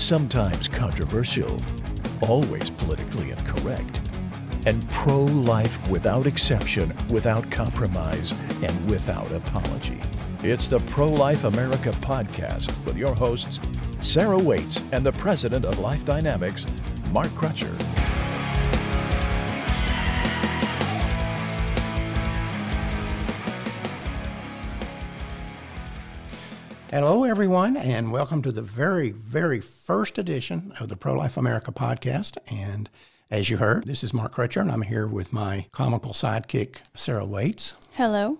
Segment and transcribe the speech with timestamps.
[0.00, 1.60] sometimes controversial,
[2.22, 4.00] always politically incorrect,
[4.64, 8.32] and pro life without exception, without compromise,
[8.62, 10.00] and without apology.
[10.42, 13.60] It's the Pro Life America podcast with your hosts,
[14.00, 16.66] Sarah Waits and the president of Life Dynamics,
[17.12, 17.99] Mark Crutcher.
[26.90, 31.70] Hello, everyone, and welcome to the very, very first edition of the Pro Life America
[31.70, 32.36] podcast.
[32.50, 32.90] And
[33.30, 37.24] as you heard, this is Mark Crutcher, and I'm here with my comical sidekick, Sarah
[37.24, 37.74] Waits.
[37.92, 38.38] Hello.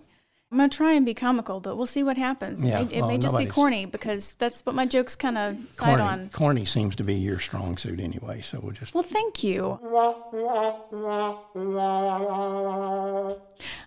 [0.51, 2.61] I'm going to try and be comical, but we'll see what happens.
[2.61, 5.37] Yeah, it may, it well, may just be corny because that's what my jokes kind
[5.37, 6.29] of side Corny, on.
[6.33, 8.93] corny seems to be your strong suit anyway, so we'll just.
[8.93, 9.79] Well, thank you.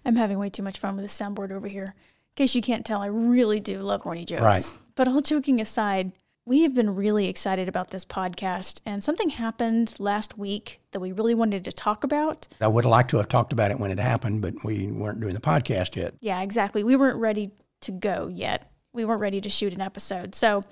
[0.06, 1.94] I'm having way too much fun with this soundboard over here.
[2.36, 4.42] In case you can't tell, I really do love corny jokes.
[4.42, 4.78] Right.
[4.96, 6.10] But all joking aside,
[6.44, 11.12] we have been really excited about this podcast, and something happened last week that we
[11.12, 12.48] really wanted to talk about.
[12.60, 15.34] I would like to have talked about it when it happened, but we weren't doing
[15.34, 16.14] the podcast yet.
[16.20, 16.82] Yeah, exactly.
[16.82, 18.68] We weren't ready to go yet.
[18.92, 20.34] We weren't ready to shoot an episode.
[20.34, 20.62] So,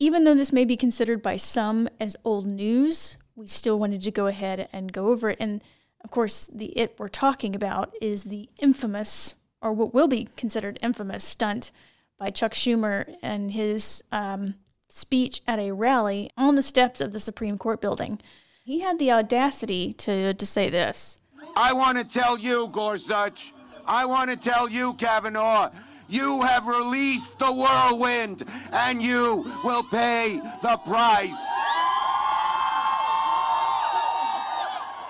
[0.00, 4.10] even though this may be considered by some as old news, we still wanted to
[4.10, 5.38] go ahead and go over it.
[5.38, 5.62] And
[6.02, 10.78] of course, the it we're talking about is the infamous, or what will be considered
[10.82, 11.70] infamous, stunt
[12.18, 14.54] by Chuck Schumer and his um,
[14.88, 18.20] speech at a rally on the steps of the Supreme Court building.
[18.64, 21.18] He had the audacity to, to say this.
[21.56, 23.52] I want to tell you, Gorsuch.
[23.86, 25.70] I want to tell you, Kavanaugh.
[26.08, 31.46] You have released the whirlwind, and you will pay the price.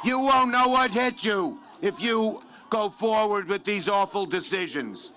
[0.05, 5.13] You won't know what hit you if you go forward with these awful decisions.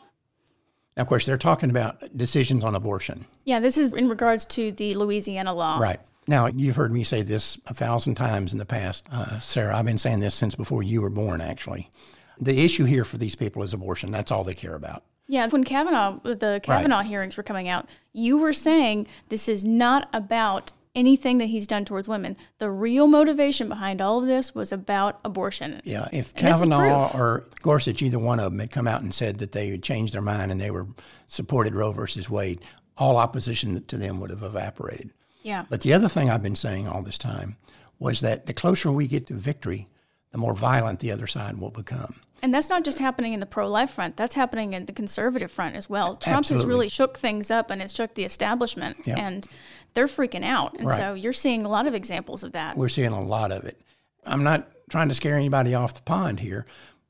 [0.98, 3.26] Now, of course, they're talking about decisions on abortion.
[3.46, 5.80] Yeah, this is in regards to the Louisiana law.
[5.80, 6.00] Right.
[6.28, 9.76] Now, you've heard me say this a thousand times in the past, uh, Sarah.
[9.76, 11.90] I've been saying this since before you were born, actually.
[12.38, 14.12] The issue here for these people is abortion.
[14.12, 15.04] That's all they care about.
[15.28, 20.10] Yeah, when Kavanaugh, the Kavanaugh hearings were coming out, you were saying this is not
[20.12, 22.36] about anything that he's done towards women.
[22.58, 25.82] The real motivation behind all of this was about abortion.
[25.86, 29.40] Yeah, if And Kavanaugh or Gorsuch, either one of them, had come out and said
[29.40, 30.88] that they had changed their mind and they were
[31.28, 32.60] supported Roe versus Wade,
[32.98, 35.12] all opposition to them would have evaporated.
[35.42, 35.66] Yeah.
[35.70, 37.56] But the other thing I've been saying all this time
[37.98, 39.88] was that the closer we get to victory,
[40.32, 42.16] the more violent the other side will become.
[42.42, 45.52] And that's not just happening in the pro life front, that's happening in the conservative
[45.52, 46.16] front as well.
[46.16, 48.98] Trump has really shook things up and it's shook the establishment.
[49.06, 49.18] Yeah.
[49.18, 49.48] And
[49.94, 50.78] they're freaking out.
[50.78, 50.98] And Right.
[50.98, 52.78] so you're seeing a lot of examples of that.
[52.78, 53.82] We're seeing a lot of it.
[54.26, 56.66] I'm not trying to scare anybody off the pond here,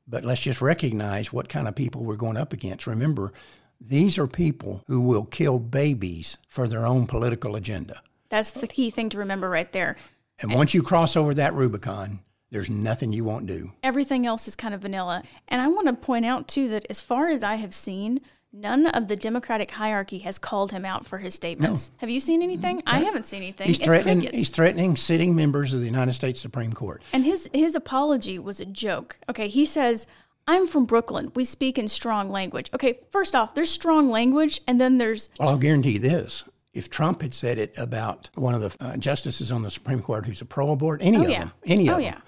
[0.06, 2.86] but let's just recognize what kind of people we're going up against.
[2.86, 3.32] Remember,
[3.80, 8.02] these are people who will kill babies for their own political agenda.
[8.28, 9.96] That's the key thing to remember right there.
[10.40, 12.20] And once you cross over that Rubicon,
[12.50, 13.72] there's nothing you won't do.
[13.82, 15.22] everything else is kind of vanilla.
[15.48, 18.20] And I want to point out too that as far as I have seen,
[18.52, 21.92] none of the Democratic hierarchy has called him out for his statements.
[21.98, 22.82] Have you seen anything?
[22.86, 23.66] I haven't seen anything.
[23.66, 24.20] He's it's threatening.
[24.20, 24.38] crickets.
[24.38, 27.02] He's threatening sitting members of the United States Supreme Court.
[27.12, 29.18] and his his apology was a joke.
[29.28, 30.06] Okay, he says.
[30.48, 31.30] I'm from Brooklyn.
[31.36, 32.70] We speak in strong language.
[32.74, 36.90] Okay, first off, there's strong language, and then there's Well, I'll guarantee you this: if
[36.90, 40.40] Trump had said it about one of the uh, justices on the Supreme Court who's
[40.40, 42.12] a pro-abort, any oh of yeah, them, any oh of yeah.
[42.12, 42.22] them,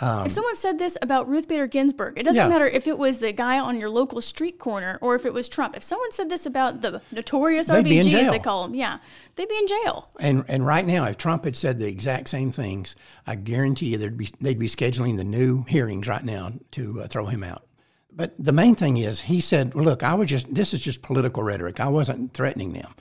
[0.00, 2.48] Um, if someone said this about Ruth Bader Ginsburg, it doesn't Yeah.
[2.48, 5.48] matter if it was the guy on your local street corner or if it was
[5.48, 5.76] Trump.
[5.76, 8.98] If someone said this about the notorious They'd RBG, as they call him, yeah,
[9.36, 10.08] they'd be in jail.
[10.18, 12.96] And and right now, if Trump had said the exact same things,
[13.26, 17.06] I guarantee you there'd be they'd be scheduling the new hearings right now to uh,
[17.06, 17.66] throw him out.
[18.16, 21.42] But the main thing is, he said, "Look, I was just this is just political
[21.42, 21.80] rhetoric.
[21.80, 22.92] I wasn't threatening them.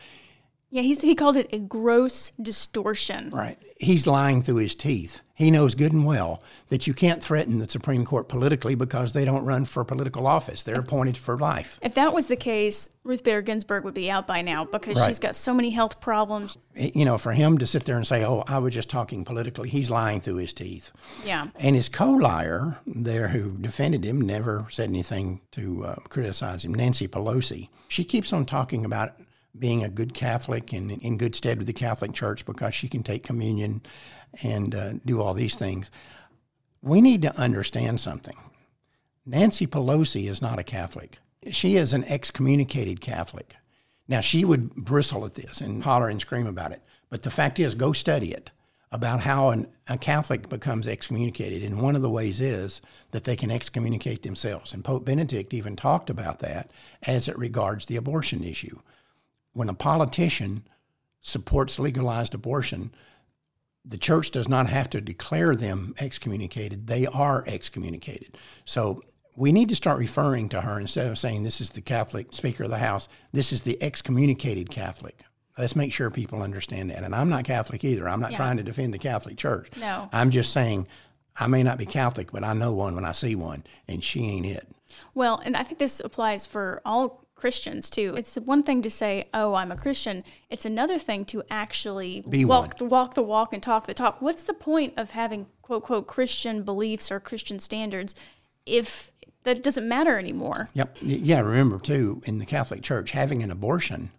[0.69, 3.29] Yeah, he's, he called it a gross distortion.
[3.29, 3.59] Right?
[3.79, 5.21] He's lying through his teeth.
[5.35, 9.25] He knows good and well that you can't threaten the Supreme Court politically because they
[9.25, 10.61] don't run for political office.
[10.61, 11.79] They're appointed for life.
[11.81, 15.07] If that was the case, Ruth Bader Ginsburg would be out by now because Right.
[15.07, 16.59] she's got so many health problems.
[16.75, 19.69] You know, for him to sit there and say, "Oh, I was just talking politically,"
[19.69, 20.91] he's lying through his teeth.
[21.25, 21.47] Yeah.
[21.55, 26.75] And his co-liar there, who defended him, never said anything to uh, criticize him.
[26.75, 27.69] Nancy Pelosi.
[27.87, 29.13] She keeps on talking about
[29.57, 33.03] being a good Catholic and in good stead with the Catholic Church because she can
[33.03, 33.81] take communion
[34.41, 35.91] and uh, do all these things.
[36.81, 38.35] We need to understand something.
[39.25, 41.19] Nancy Pelosi is not a Catholic.
[41.51, 43.55] She is an excommunicated Catholic.
[44.07, 46.81] Now, she would bristle at this and holler and scream about it.
[47.09, 48.51] But the fact is, go study it
[48.91, 51.63] about how an, a Catholic becomes excommunicated.
[51.63, 52.81] And one of the ways is
[53.11, 54.73] that they can excommunicate themselves.
[54.73, 56.69] And Pope Benedict even talked about that
[57.03, 58.79] as it regards the abortion issue.
[59.53, 60.67] When a politician
[61.21, 62.91] supports legalized abortion,
[63.85, 66.87] the church does not have to declare them excommunicated.
[66.87, 68.37] They are excommunicated.
[68.65, 69.01] So
[69.35, 72.63] we need to start referring to her instead of saying this is the Catholic Speaker
[72.65, 75.21] of the House, this is the excommunicated Catholic.
[75.57, 77.03] Let's make sure people understand that.
[77.03, 78.07] And I'm not Catholic either.
[78.07, 78.37] I'm not Yeah.
[78.37, 79.69] trying to defend the Catholic Church.
[79.79, 80.09] No.
[80.11, 80.87] I'm just saying
[81.35, 84.27] I may not be Catholic, but I know one when I see one, and she
[84.27, 84.67] ain't it.
[85.15, 88.15] Well, and I think this applies for all Christians too.
[88.17, 92.45] It's one thing to say, "Oh, I'm a Christian." It's another thing to actually Be
[92.45, 94.21] walk the walk the walk and talk the talk.
[94.21, 98.15] What's the point of having quote quote Christian beliefs or Christian standards
[98.65, 99.11] if
[99.43, 100.69] that doesn't matter anymore?
[100.73, 100.99] Yep.
[101.01, 104.11] Yeah, remember too, in the Catholic Church, having an abortion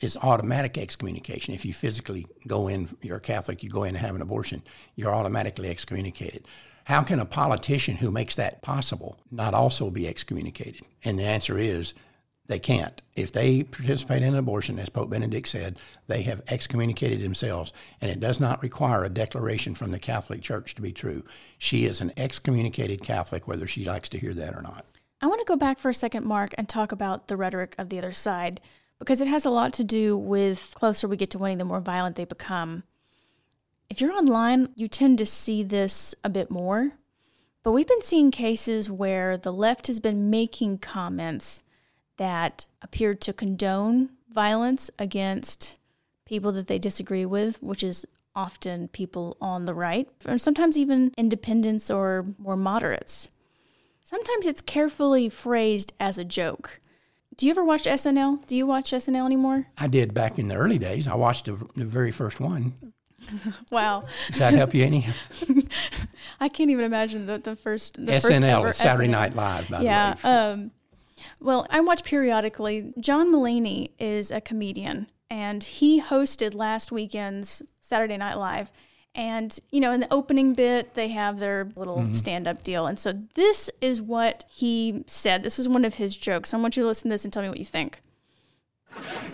[0.00, 1.54] is automatic excommunication.
[1.54, 4.62] If you physically go in, you're a Catholic, you go in and have an abortion,
[4.94, 6.44] you're automatically excommunicated.
[6.84, 10.82] How can a politician who makes that possible not also be excommunicated?
[11.02, 11.94] And the answer is
[12.48, 13.00] they can't.
[13.14, 18.10] If they participate in an abortion, as Pope Benedict said, they have excommunicated themselves, and
[18.10, 21.24] it does not require a declaration from the Catholic Church to be true.
[21.58, 24.86] She is an excommunicated Catholic, whether she likes to hear that or not.
[25.20, 27.90] I want to go back for a second, Mark, and talk about the rhetoric of
[27.90, 28.60] the other side
[28.98, 31.80] because it has a lot to do with closer we get to winning, the more
[31.80, 32.82] violent they become.
[33.90, 36.92] If you're online, you tend to see this a bit more,
[37.62, 41.62] but we've been seeing cases where the left has been making comments
[42.18, 45.78] that appeared to condone violence against
[46.26, 48.06] people that they disagree with, which is
[48.36, 53.30] often people on the right, or sometimes even independents or more moderates.
[54.02, 56.80] Sometimes it's carefully phrased as a joke.
[57.36, 58.46] Do you ever watch SNL?
[58.46, 59.66] Do you watch SNL anymore?
[59.78, 61.08] I did back in the early days.
[61.08, 62.74] I watched the, the very first one.
[63.70, 64.04] Wow.
[64.28, 65.04] Does that help you any?
[66.40, 69.10] I can't even imagine the, the first the first SNL ever Saturday SNL.
[69.10, 70.14] Night Live, by Yeah.
[70.14, 70.34] the way.
[70.34, 70.70] Um,
[71.40, 72.92] well, I watch periodically.
[73.00, 78.70] John Mulaney is a comedian, and he hosted last weekend's Saturday Night Live.
[79.14, 82.12] And, you know, in the opening bit, they have their little Mm-hmm.
[82.12, 82.86] stand up deal.
[82.86, 85.42] And so this is what he said.
[85.42, 86.54] This is one of his jokes.
[86.54, 88.00] I want you to listen to this and tell me what you think.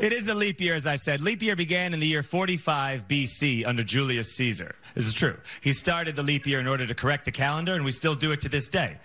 [0.00, 1.20] It is a leap year, as I said.
[1.20, 4.74] Leap year began in the year 45 BC under Julius Caesar.
[4.94, 5.36] This is true.
[5.60, 8.32] He started the leap year in order to correct the calendar, and we still do
[8.32, 8.98] it to this day.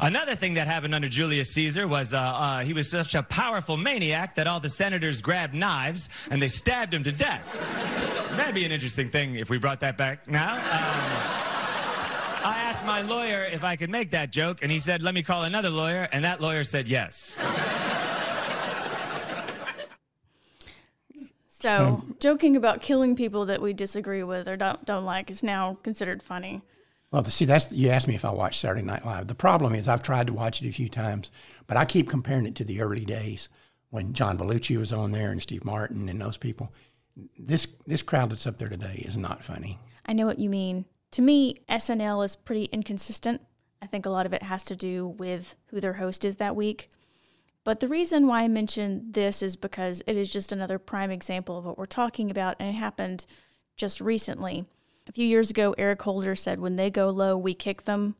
[0.00, 3.76] Another thing that happened under Julius Caesar was uh, uh, he was such a powerful
[3.76, 7.44] maniac that all the senators grabbed knives and they stabbed him to death.
[8.36, 10.54] That'd be an interesting thing if we brought that back now.
[10.54, 10.60] Um,
[12.46, 15.22] I asked my lawyer if I could make that joke, and he said, let me
[15.22, 17.34] call another lawyer, and that lawyer said yes.
[21.64, 25.78] So, joking about killing people that we disagree with or don't, don't like is now
[25.82, 26.62] considered funny.
[27.10, 29.28] Well, see, that's you asked me if I watch Saturday Night Live.
[29.28, 31.30] The problem is I've tried to watch it a few times,
[31.66, 33.48] but I keep comparing it to the early days
[33.90, 36.72] when John Belushi was on there and Steve Martin and those people.
[37.38, 39.78] This this crowd that's up there today is not funny.
[40.04, 40.86] I know what you mean.
[41.12, 43.40] To me, SNL is pretty inconsistent.
[43.80, 46.56] I think a lot of it has to do with who their host is that
[46.56, 46.90] week.
[47.64, 51.58] But the reason why I mention this is because it is just another prime example
[51.58, 53.24] of what we're talking about, and it happened
[53.76, 54.66] just recently.
[55.06, 58.16] A few years ago, Eric Holder said, When they go low, we kick them.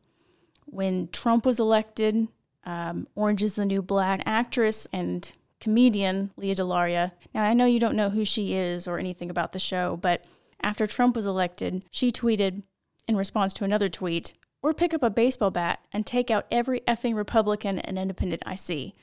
[0.65, 2.27] When Trump was elected,
[2.65, 7.11] um, Orange is the New Black actress and comedian Lea DeLaria.
[7.33, 10.25] Now, I know you don't know who she is or anything about the show, but
[10.61, 12.63] after Trump was elected, she tweeted
[13.07, 16.79] in response to another tweet, or pick up a baseball bat and take out every
[16.81, 18.95] effing Republican and independent I see.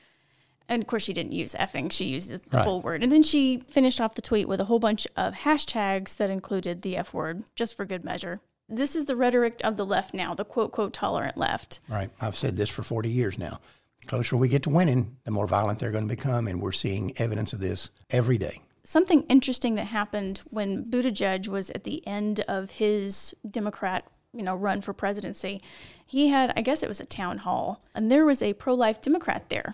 [0.69, 2.63] And of course, she didn't use effing, she used the Right.
[2.63, 3.03] full word.
[3.03, 6.81] And then she finished off the tweet with a whole bunch of hashtags that included
[6.81, 8.39] the F word, just for good measure.
[8.69, 11.79] This is the rhetoric of the left now, the quote, quote, tolerant left.
[11.89, 12.09] Right?
[12.21, 13.59] I've said this for 40 years now.
[14.01, 16.71] The closer we get to winning, the more violent they're going to become, and we're
[16.71, 18.61] seeing evidence of this every day.
[18.85, 24.55] Something interesting that happened when Buttigieg was at the end of his Democrat, you know,
[24.55, 25.61] run for presidency.
[26.05, 29.49] He had, I guess it was a town hall, and there was a pro-life Democrat
[29.49, 29.73] there.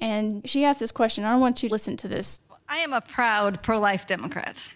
[0.00, 1.24] And she asked this question.
[1.24, 2.40] I want you to listen to this.
[2.68, 4.70] I am a proud pro life Democrat.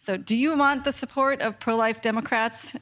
[0.00, 2.76] So, do you want the support of pro life Democrats,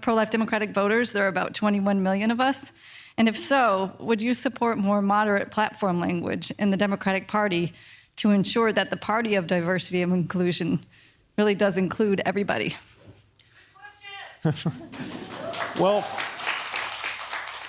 [0.00, 1.12] pro life Democratic voters?
[1.12, 2.72] There are about 21 million of us.
[3.16, 7.72] And if so, would you support more moderate platform language in the Democratic Party
[8.16, 10.84] to ensure that the party of diversity and inclusion
[11.36, 12.76] really does include everybody?
[15.78, 16.06] Well,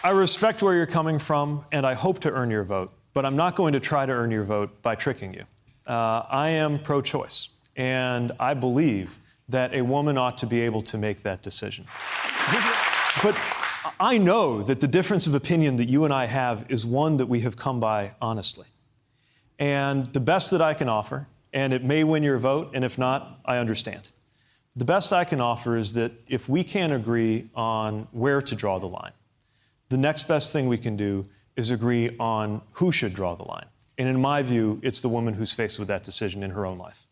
[0.04, 3.36] I respect where you're coming from, and I hope to earn your vote, but I'm
[3.36, 5.44] not going to try to earn your vote by tricking you.
[5.86, 9.18] Uh, I am pro choice, and I believe
[9.50, 11.86] that a woman ought to be able to make that decision.
[13.22, 13.38] But
[14.00, 17.26] I know that the difference of opinion that you and I have is one that
[17.26, 18.68] we have come by honestly.
[19.60, 22.98] And the best that I can offer And it may win your vote, and if
[22.98, 24.10] not, I understand.
[24.76, 28.80] The best I can offer is that if we can't agree on where to draw
[28.80, 29.12] the line,
[29.90, 33.66] the next best thing we can do is agree on who should draw the line.
[33.98, 36.78] And in my view, it's the woman who's faced with that decision in her own
[36.78, 37.06] life.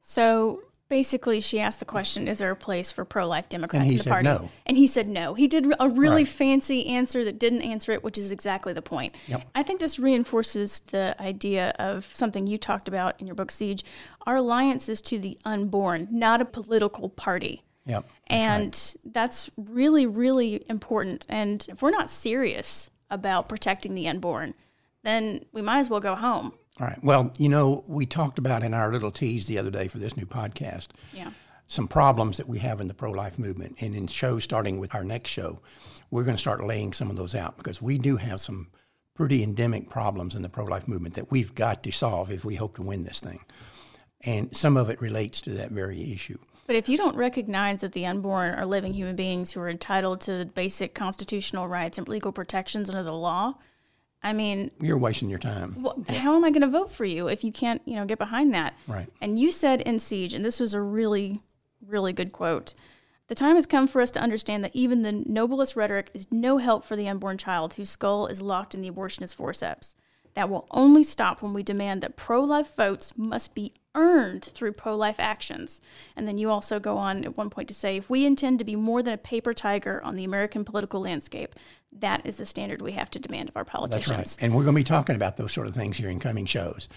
[0.00, 3.92] So basically, she asked the question Is there a place for pro life Democrats he
[3.92, 4.24] in the said party?
[4.24, 4.50] no.
[4.66, 5.34] And he said no.
[5.34, 6.28] He did a really Right.
[6.28, 9.16] fancy answer that didn't answer it, which is exactly the point.
[9.26, 9.42] Yep.
[9.54, 13.84] I think this reinforces the idea of something you talked about in your book, Siege.
[14.26, 17.62] Our alliance is to the unborn, not a political party.
[17.86, 18.04] Yep.
[18.28, 21.24] And that's really, really important.
[21.28, 24.54] And if we're not serious about protecting the unborn,
[25.02, 26.52] then we might as well go home.
[26.80, 26.98] All right.
[27.02, 30.16] Well, you know, we talked about in our little tease the other day for this
[30.16, 31.30] new podcast Yeah.
[31.66, 33.76] some problems that we have in the pro life movement.
[33.80, 35.60] And in shows starting with our next show,
[36.10, 38.68] we're going to start laying some of those out because we do have some
[39.14, 42.54] pretty endemic problems in the pro life movement that we've got to solve if we
[42.56, 43.40] hope to win this thing.
[44.24, 46.38] And some of it relates to that very issue.
[46.66, 50.20] But if you don't recognize that the unborn are living human beings who are entitled
[50.22, 53.54] to the basic constitutional rights and legal protections under the law,
[54.22, 55.80] I mean, You're wasting your time.
[55.82, 58.18] well, how am I going to vote for you if you can't, you know, get
[58.18, 58.74] behind that?
[58.88, 59.06] Right.
[59.20, 61.40] And you said in Siege, and this was a really,
[61.86, 62.74] really good quote.
[63.28, 66.58] The time has come for us to understand that even the noblest rhetoric is no
[66.58, 69.94] help for the unborn child whose skull is locked in the abortionist forceps.
[70.36, 74.72] That will only stop when we demand that pro life votes must be earned through
[74.72, 75.80] pro life actions.
[76.14, 78.64] And then you also go on at one point to say if we intend to
[78.64, 81.54] be more than a paper tiger on the American political landscape,
[81.90, 84.08] that is the standard we have to demand of our politicians.
[84.08, 84.44] That's right.
[84.44, 86.90] And we're going to be talking about those sort of things here in coming shows.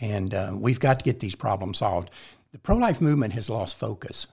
[0.00, 2.10] And uh, we've got to get these problems solved.
[2.52, 4.28] The pro life movement has lost focus.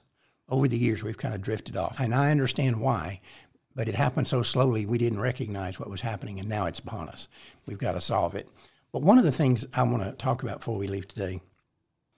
[0.50, 2.00] Over the years, we've kind of drifted off.
[2.00, 3.22] And I understand why,
[3.76, 7.10] but it happened so slowly, we didn't recognize what was happening, and now it's upon
[7.10, 7.28] us.
[7.66, 8.48] We've got to solve it.
[8.92, 11.42] But one of the things I want to talk about before we leave today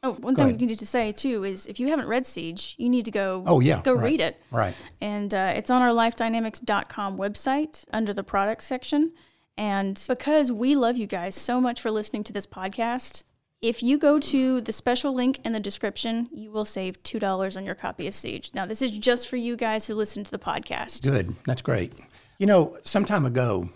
[0.06, 0.56] Oh, one thing ahead.
[0.60, 3.42] we needed to say too is if you haven't read Siege, you need to go.
[3.48, 4.42] Oh, yeah, go right, read it.
[4.52, 4.76] right.
[5.00, 9.14] And uh, it's on our lifedynamics.com website under the products section.
[9.58, 13.24] And because we love you guys so much for listening to this podcast,
[13.64, 17.56] if you go to the special link in the description, you will save two dollars
[17.56, 18.52] on your copy of Siege.
[18.54, 21.02] Now, this is just for you guys who listen to the podcast.
[21.02, 21.34] Good.
[21.48, 21.94] That's great.
[22.38, 23.70] You know, some time ago,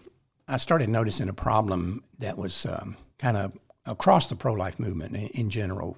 [0.45, 3.53] I started noticing a problem that was um, kind of
[3.85, 5.97] across the pro life movement in, in general,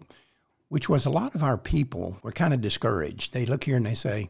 [0.67, 3.33] which was a lot of our people were kind of discouraged.
[3.33, 4.29] They look here and they say,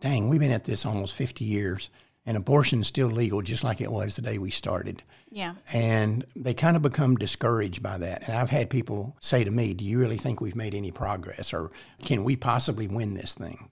[0.00, 1.88] dang, we've been at this almost 50 years,
[2.26, 5.02] and abortion is still legal just like it was the day we started.
[5.30, 5.54] Yeah.
[5.72, 8.26] And they kind of become discouraged by that.
[8.28, 11.54] And I've had people say to me, Do you really think we've made any progress?
[11.54, 11.70] Or
[12.04, 13.70] can we possibly win this thing?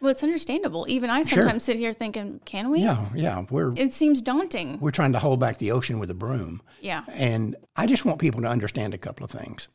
[0.00, 0.84] Well, it's understandable.
[0.88, 1.42] Even I Sure.
[1.42, 2.80] sometimes sit here thinking, can we?
[2.82, 3.44] Yeah, yeah.
[3.50, 4.78] We're It seems daunting.
[4.78, 6.60] we're trying to hold back the ocean with a broom.
[6.82, 7.04] Yeah.
[7.14, 9.68] And I just want people to understand a couple of things.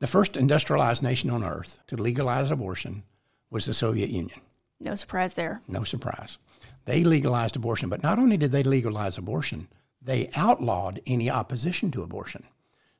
[0.00, 3.02] The first industrialized nation on earth to legalize abortion
[3.50, 4.40] was the Soviet Union.
[4.78, 5.62] No surprise there.
[5.68, 6.36] No surprise.
[6.84, 9.68] They legalized abortion, but not only did they legalize abortion,
[10.02, 12.44] they outlawed any opposition to abortion.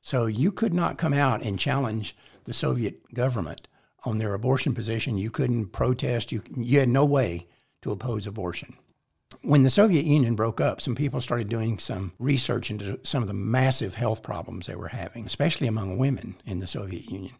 [0.00, 3.68] So you could not come out and challenge the Soviet government
[4.04, 5.16] on their abortion position.
[5.16, 6.32] You couldn't protest.
[6.32, 7.46] You, you had no way
[7.82, 8.76] to oppose abortion.
[9.42, 13.28] When the Soviet Union broke up, some people started doing some research into some of
[13.28, 17.34] the massive health problems they were having, especially among women in the Soviet Union.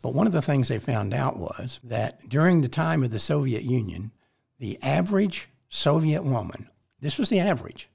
[0.00, 3.18] But one of the things they found out was that during the time of the
[3.18, 4.12] Soviet Union,
[4.58, 5.48] the average
[5.82, 6.68] Soviet woman,
[7.00, 7.88] this was the average,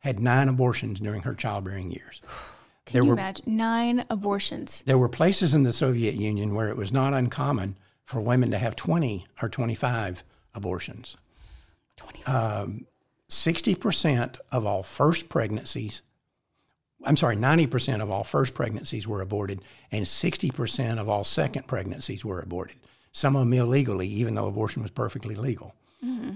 [0.00, 2.20] had nine abortions during her childbearing years.
[2.84, 4.82] Can There you were- imagine nine abortions?
[4.86, 8.58] There were places in the Soviet Union where it was not uncommon for women to
[8.58, 10.22] have 20 or 25
[10.54, 11.16] abortions.
[11.96, 12.34] 25.
[12.68, 12.86] Um,
[13.30, 16.02] 60% of all first pregnancies,
[17.04, 22.26] I'm sorry, 90% of all first pregnancies were aborted, and 60% of all second pregnancies
[22.26, 22.76] were aborted.
[23.12, 25.74] Some of them illegally, even though abortion was perfectly legal.
[26.04, 26.32] Mm-hmm.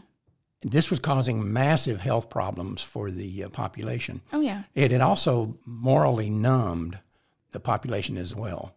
[0.71, 4.21] This was causing massive health problems for the uh, population.
[4.33, 4.65] oh yeah.
[4.75, 6.99] It had also morally numbed
[7.53, 8.75] the population as well.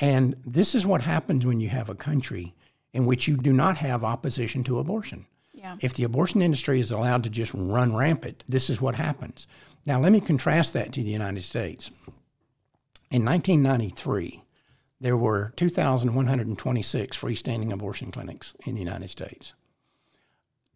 [0.00, 2.54] And this is what happens when you have a country
[2.92, 5.26] in which you do not have opposition to abortion.
[5.52, 5.76] Yeah.
[5.80, 9.46] If the abortion industry is allowed to just run rampant, this is what happens.
[9.84, 11.90] Now, let me contrast that to the United States.
[13.10, 14.42] In 1993,
[15.00, 19.52] there were 2,126 freestanding abortion clinics in the United States.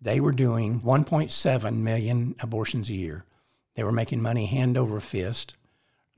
[0.04, 3.24] They were doing 1.7 million abortions a year.
[3.74, 5.56] They were making money hand over fist.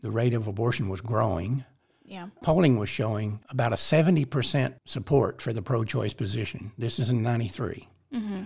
[0.02, 1.64] The rate of abortion was growing.
[2.04, 2.28] Yeah.
[2.42, 6.72] Polling was showing about a 70% support for the pro choice position.
[6.76, 7.88] This is in 93.
[8.12, 8.42] Mm-hmm.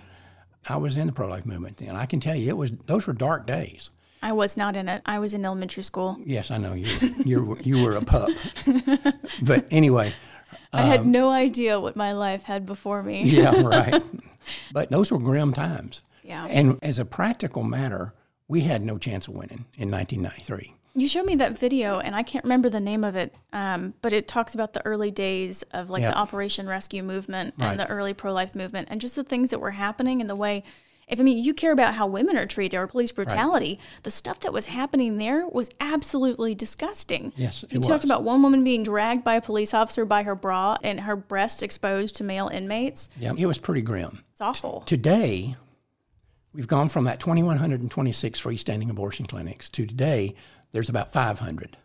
[0.69, 1.95] I was in the pro life movement then.
[1.95, 3.89] I can tell you, it was those were dark days.
[4.21, 5.01] I was not in it.
[5.07, 6.17] I was in elementary school.
[6.23, 6.85] Yes, I know you.
[7.25, 8.29] You you were a pup.
[9.41, 10.13] but anyway,
[10.73, 13.23] I had no idea what my life had before me.
[13.23, 14.01] yeah, right.
[14.71, 16.01] But those were grim times.
[16.23, 16.47] Yeah.
[16.49, 18.13] And as a practical matter,
[18.47, 20.75] we had no chance of winning in 1993.
[20.93, 24.11] You showed me that video, and I can't remember the name of it, um, but
[24.11, 26.11] it talks about the early days of like Yeah.
[26.11, 27.71] the Operation Rescue movement Right.
[27.71, 30.35] and the early pro life movement, and just the things that were happening and the
[30.35, 30.63] way.
[31.11, 34.39] If I mean, you care about how women are treated or police brutality, the stuff
[34.39, 37.33] that was happening there was absolutely disgusting.
[37.35, 40.35] Yes, it you talked about one woman being dragged by a police officer by her
[40.35, 43.09] bra and her breast exposed to male inmates.
[43.19, 44.23] Yeah, it was pretty grim.
[44.31, 44.83] It's awful.
[44.85, 45.57] Today,
[46.53, 50.33] we've gone from that 2,126 freestanding abortion clinics to today,
[50.71, 51.75] there's about 500.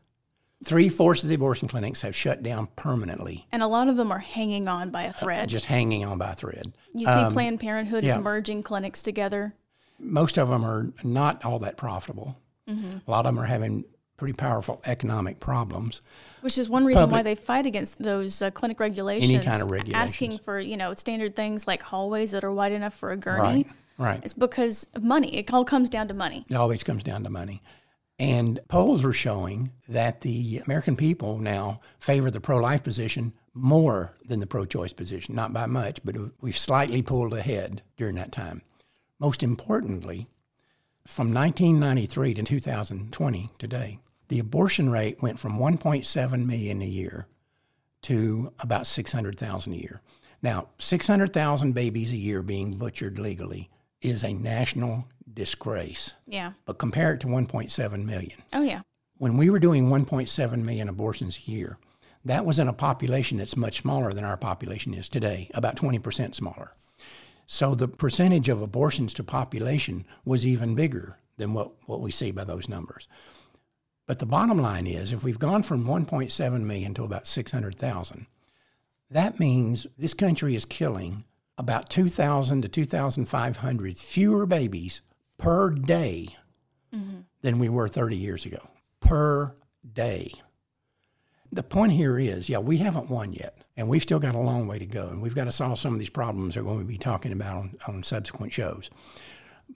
[0.65, 4.11] Three fourths of the abortion clinics have shut down permanently, And a lot of them
[4.11, 5.49] are hanging on by a thread.
[5.49, 6.73] just hanging on by a thread.
[6.95, 8.17] you see Planned Parenthood yeah.
[8.17, 9.55] is merging clinics together.
[9.99, 12.39] Most of them are not all that profitable.
[12.69, 12.99] Mm-hmm.
[13.07, 13.85] A lot of them are having
[14.17, 16.01] pretty powerful economic problems.
[16.41, 19.33] Which is one reason why they fight against those uh, clinic regulations.
[19.33, 20.11] Any kind of regulations.
[20.11, 23.67] Asking for, you know, standard things like hallways that are wide enough for a gurney.
[23.99, 24.21] Right, right.
[24.25, 25.37] It's because of money.
[25.37, 26.47] It all comes down to money.
[26.49, 27.63] It always comes down to money.
[28.19, 34.15] And polls are showing that the American people now favor the pro life position more
[34.25, 35.35] than the pro choice position.
[35.35, 38.63] Not by much, but we've slightly pulled ahead during that time.
[39.19, 40.29] Most importantly,
[41.07, 47.27] from 1993 to 2020, today, the abortion rate went from 1.7 million a year
[48.03, 50.01] to about 600,000 a year.
[50.43, 53.71] Now, 600,000 babies a year being butchered legally
[54.03, 56.53] is a national disgrace Yeah.
[56.65, 58.43] but compare it to 1.7 million.
[58.53, 58.81] Oh, yeah.
[59.19, 61.79] When we were doing 1.7 million abortions a year,
[62.25, 66.35] that was in a population that's much smaller than our population is today, about 20%
[66.35, 66.73] smaller.
[67.47, 72.33] So the percentage of abortions to population was even bigger than what, what we see
[72.33, 73.07] by those numbers.
[74.09, 78.27] But the bottom line is if we've gone from 1.7 million to about 600,000,
[79.11, 81.25] that means this country is killing
[81.59, 85.03] about 2,000 to 2,500 fewer babies
[85.39, 86.29] per day
[86.95, 87.21] mm-hmm.
[87.43, 88.69] than we were 30 years ago.
[89.01, 89.55] Per
[89.93, 90.33] day.
[91.53, 94.67] The point here is, yeah, we haven't won yet, and we've still got a long
[94.67, 96.87] way to go, and we've got to solve some of these problems that we're going
[96.87, 98.91] to be talking about on, on subsequent shows.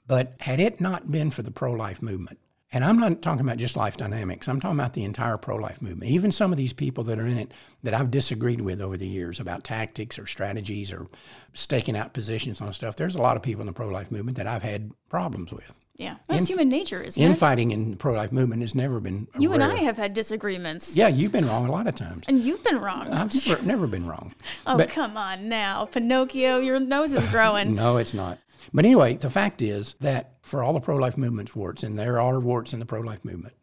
[0.07, 2.38] But had it not been for the pro life movement,
[2.72, 5.83] and I'm not talking about just life dynamics, I'm talking about the entire pro life
[5.83, 6.11] movement.
[6.11, 7.52] Even some of these people that are in it
[7.83, 11.09] that I've disagreed with over the years about tactics or strategies or
[11.52, 14.37] staking out positions on stuff, there's a lot of people in the pro life movement
[14.37, 15.72] that I've had problems with.
[15.96, 16.16] Yeah.
[16.28, 17.26] That's In- human nature, isn't it?
[17.26, 19.28] Infighting in the pro life movement has never been.
[19.38, 20.96] You and I have had disagreements.
[20.96, 22.24] Yeah, you've been wrong a lot of times.
[22.26, 23.12] And you've been wrong.
[23.12, 24.35] I've never, never been wrong.
[24.66, 25.85] oh, but- come on now.
[25.85, 27.74] Pinocchio, your nose is growing.
[27.80, 28.38] No, it's not.
[28.73, 32.20] But anyway, the fact is that for all the pro life movement's warts, and there
[32.20, 33.55] are warts in the pro life movement,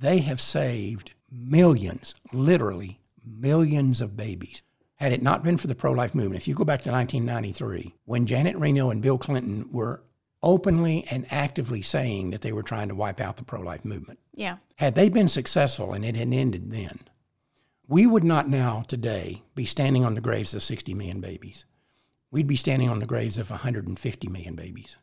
[0.00, 4.62] they have saved millions, literally millions of babies.
[4.96, 7.94] Had it not been for the pro life movement, if you go back to 1993,
[8.04, 10.02] when Janet Reno and Bill Clinton were
[10.42, 14.18] openly and actively saying that they were trying to wipe out the pro life movement,
[14.34, 14.58] Yeah.
[14.76, 17.00] had they been successful and it had ended then,
[17.88, 21.64] we would not now today be standing on the graves of 60 million babies.
[22.34, 24.96] We'd be standing on the graves of 150 million babies,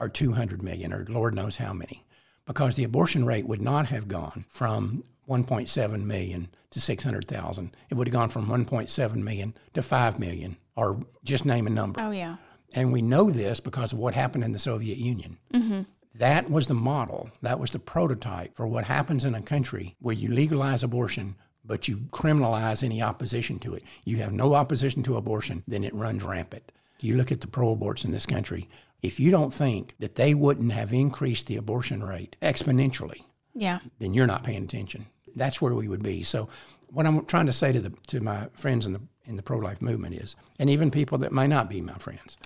[0.00, 2.04] or 200 million, or Lord knows how many,
[2.44, 7.76] because the abortion rate would not have gone from 1.7 million to 600,000.
[7.88, 12.00] It would have gone from 1.7 million to 5 million, or just name a number.
[12.00, 12.38] Oh, yeah.
[12.74, 15.38] And we know this because of what happened in the Soviet Union.
[15.54, 15.82] Mm-hmm.
[16.16, 20.16] That was the model, that was the prototype for what happens in a country where
[20.16, 23.82] you legalize abortion, but you criminalize any opposition to it.
[24.04, 26.72] You have no opposition to abortion, then it runs rampant.
[27.00, 28.68] You look at the pro aborts in this country,
[29.02, 33.80] if you don't think that they wouldn't have increased the abortion rate exponentially, Yeah.
[33.98, 35.06] then you're not paying attention.
[35.34, 36.22] That's where we would be.
[36.22, 36.48] So,
[36.88, 39.58] what I'm trying to say to the to my friends in the in the pro
[39.58, 42.36] life movement is, and even people that may not be my friends,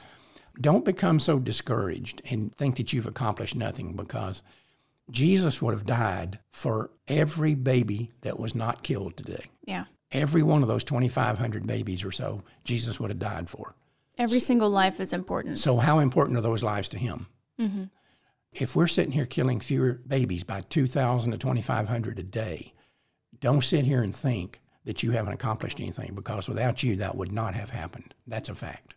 [0.61, 4.43] don't become so discouraged and think that you've accomplished nothing because
[5.11, 9.45] Jesus would have died for every baby that was not killed today.
[9.65, 9.85] Yeah.
[10.13, 13.75] Every one of those 2,500 babies or so, Jesus would have died for.
[14.19, 15.59] Every single life is important.
[15.59, 17.27] So, how important are those lives to him?
[17.61, 17.85] Mm-hmm.
[18.53, 22.73] If we're sitting here killing fewer babies by 2,000 to 2,500 a day,
[23.41, 27.33] don't sit here and think that you haven't accomplished anything because without you, that would
[27.33, 28.15] not have happened.
[28.27, 28.96] That's a fact.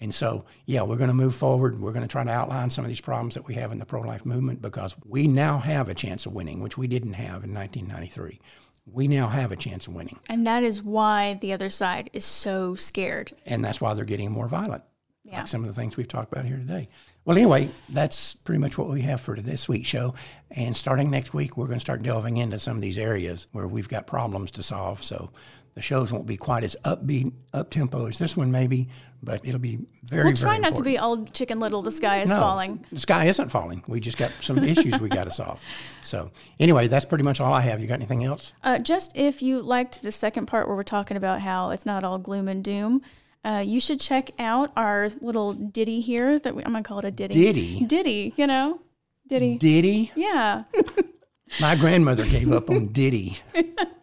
[0.00, 1.80] And so, yeah, we're going to move forward.
[1.80, 3.84] We're going to try to outline some of these problems that we have in the
[3.84, 7.44] pro life movement because we now have a chance of winning, which we didn't have
[7.44, 8.40] in 1993.
[8.86, 10.18] We now have a chance of winning.
[10.28, 13.32] and that is why the other side is so scared.
[13.44, 14.82] And that's why they're getting more violent.
[15.24, 15.38] Yeah.
[15.38, 16.88] Like some of the things we've talked about here today.
[17.24, 20.14] Well, anyway, that's pretty much what we have for this week's show.
[20.50, 23.68] And starting next week, we're going to start delving into some of these areas where
[23.68, 25.02] we've got problems to solve.
[25.02, 25.30] So
[25.74, 28.88] the shows won't be quite as upbeat, up tempo as this one, maybe,
[29.22, 30.24] but it'll be very.
[30.24, 31.28] We'll try very not to be important.
[31.28, 31.82] all chicken little.
[31.82, 32.84] The sky is No, falling.
[32.92, 33.82] The sky isn't falling.
[33.86, 35.62] We just got some issues we got to solve.
[36.00, 37.80] So anyway, that's pretty much all I have.
[37.80, 38.52] You got anything else?
[38.62, 42.04] Uh, just if you liked the second part where we're talking about how it's not
[42.04, 43.02] all gloom and doom,
[43.44, 46.38] uh, you should check out our little ditty here.
[46.38, 47.34] That we, I'm gonna call it a ditty.
[47.34, 47.84] Ditty?
[47.86, 48.34] Ditty.
[48.36, 48.80] You know,
[49.26, 49.58] ditty.
[49.58, 50.12] Diddy.
[50.16, 50.64] yeah.
[51.60, 53.38] My grandmother gave up on Diddy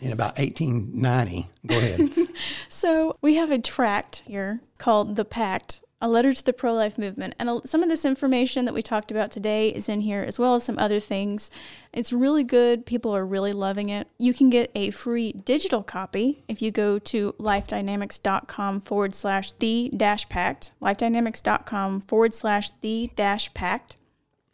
[0.00, 1.48] in about 1890.
[1.66, 2.10] Go ahead.
[2.68, 6.96] So we have a tract here called The Pact, a letter to the pro life
[6.96, 7.34] movement.
[7.38, 10.54] And some of this information that we talked about today is in here, as well
[10.54, 11.50] as some other things.
[11.92, 12.86] It's really good.
[12.86, 14.08] People are really loving it.
[14.18, 19.90] You can get a free digital copy if you go to lifedynamics.com forward slash the
[19.94, 23.96] dash pact, lifedynamics.com forward slash the dash pact.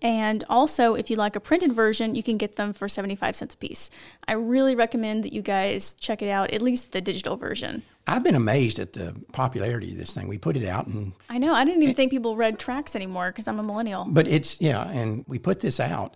[0.02, 3.54] And also, if you like a printed version, you can get them for 75 cents
[3.54, 3.90] a piece.
[4.28, 7.82] I really recommend that you guys check it out, at least the digital version.
[8.06, 10.28] I've been amazed at the popularity of this thing.
[10.28, 11.54] We put it out, and I know.
[11.54, 14.04] I didn't even think people read tracts anymore because I'm a millennial.
[14.09, 16.14] but it's yeah, and we put this out,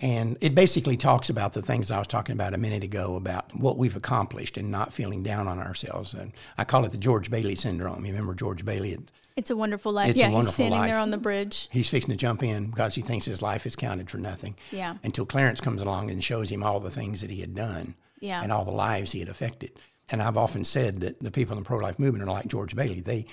[0.00, 3.54] and it basically talks about the things I was talking about a minute ago about
[3.54, 6.14] what we've accomplished and not feeling down on ourselves.
[6.14, 8.04] And I call it the George Bailey syndrome.
[8.04, 8.98] You remember George Bailey?
[9.36, 10.10] It's a wonderful life.
[10.10, 11.68] It's a yeah, he's wonderful standing there on the bridge.
[11.70, 14.56] He's fixing to jump in because he thinks his life is counted for nothing.
[14.70, 14.96] Yeah.
[15.04, 17.94] Until Clarence comes along and shows him all the things that he had done.
[18.20, 18.42] Yeah.
[18.42, 19.72] And all the lives he had affected.
[20.10, 23.00] And I've often said that the people in the pro-life movement are like George Bailey.
[23.00, 23.26] They,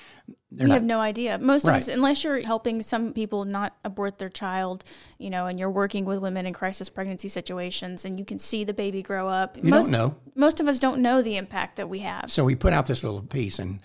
[0.52, 0.76] We not.
[0.76, 1.38] have no idea.
[1.40, 4.84] Most of us, unless you're helping some people not abort their child,
[5.18, 8.64] you know, and you're working with women in crisis pregnancy situations, and you can see
[8.64, 9.58] the baby grow up.
[9.58, 10.16] You most, don't know.
[10.36, 12.32] Most of us don't know the impact that we have.
[12.32, 13.80] So we put out this little piece, and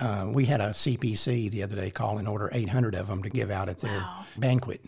[0.00, 3.30] uh, we had a CPC the other day call and order 800 of them to
[3.30, 4.06] give out at their
[4.36, 4.84] banquet.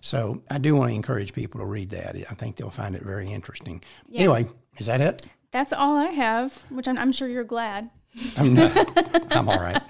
[0.00, 2.16] So I do want to encourage people to read that.
[2.16, 3.82] I think they'll find it very interesting.
[4.14, 5.26] Anyway, is that it?
[5.50, 7.90] That's all I have, which I'm, I'm sure you're glad.
[8.36, 9.36] I'm not.
[9.36, 9.80] I'm all right.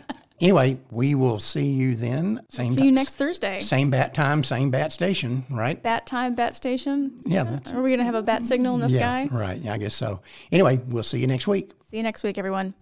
[0.41, 2.41] Anyway, we will see you then.
[2.49, 3.59] Same See you next Thursday.
[3.59, 5.83] Same bat time, same bat station, right?
[5.83, 7.21] Bat time, bat station.
[7.27, 9.37] Yeah, that's Are we going to have a bat signal in the yeah, sky?
[9.37, 9.61] right.
[9.61, 10.21] Yeah, I guess so.
[10.53, 11.73] Anyway, we'll see you next week.
[11.87, 12.75] See you next week, everyone.